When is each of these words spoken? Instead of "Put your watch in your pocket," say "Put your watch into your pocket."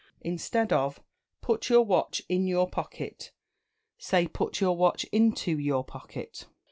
Instead 0.21 0.73
of 0.73 0.99
"Put 1.41 1.69
your 1.69 1.83
watch 1.85 2.23
in 2.27 2.47
your 2.47 2.67
pocket," 2.67 3.31
say 3.99 4.27
"Put 4.27 4.59
your 4.59 4.75
watch 4.75 5.03
into 5.11 5.55
your 5.59 5.83
pocket." 5.83 6.47